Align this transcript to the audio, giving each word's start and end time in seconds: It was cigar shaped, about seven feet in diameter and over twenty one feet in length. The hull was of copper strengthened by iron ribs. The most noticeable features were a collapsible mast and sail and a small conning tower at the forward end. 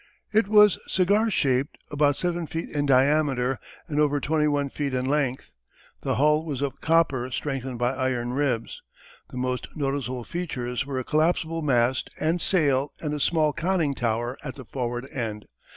It 0.33 0.47
was 0.47 0.79
cigar 0.87 1.29
shaped, 1.29 1.77
about 1.91 2.15
seven 2.15 2.47
feet 2.47 2.69
in 2.71 2.87
diameter 2.87 3.59
and 3.87 3.99
over 3.99 4.19
twenty 4.19 4.47
one 4.47 4.71
feet 4.71 4.95
in 4.95 5.05
length. 5.05 5.51
The 6.01 6.15
hull 6.15 6.43
was 6.43 6.63
of 6.63 6.81
copper 6.81 7.29
strengthened 7.29 7.77
by 7.77 7.93
iron 7.93 8.33
ribs. 8.33 8.81
The 9.29 9.37
most 9.37 9.67
noticeable 9.75 10.23
features 10.23 10.87
were 10.87 10.97
a 10.97 11.03
collapsible 11.03 11.61
mast 11.61 12.09
and 12.19 12.41
sail 12.41 12.93
and 12.99 13.13
a 13.13 13.19
small 13.19 13.53
conning 13.53 13.93
tower 13.93 14.39
at 14.43 14.55
the 14.55 14.65
forward 14.65 15.07
end. 15.11 15.45